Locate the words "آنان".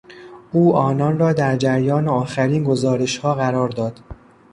0.75-1.19